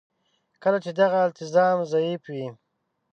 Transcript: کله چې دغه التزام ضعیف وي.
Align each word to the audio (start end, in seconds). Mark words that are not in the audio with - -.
کله 0.63 0.77
چې 0.83 0.91
دغه 0.99 1.19
التزام 1.27 1.77
ضعیف 1.91 2.21
وي. 2.31 2.47